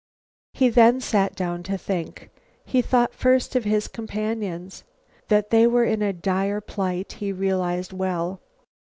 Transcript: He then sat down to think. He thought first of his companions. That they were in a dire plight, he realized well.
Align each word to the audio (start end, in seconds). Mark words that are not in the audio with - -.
He 0.55 0.69
then 0.69 0.99
sat 0.99 1.35
down 1.35 1.61
to 1.61 1.77
think. 1.77 2.31
He 2.65 2.81
thought 2.81 3.13
first 3.13 3.55
of 3.55 3.65
his 3.65 3.87
companions. 3.87 4.83
That 5.27 5.51
they 5.51 5.67
were 5.67 5.83
in 5.85 6.01
a 6.01 6.11
dire 6.11 6.59
plight, 6.59 7.11
he 7.19 7.31
realized 7.31 7.93
well. 7.93 8.39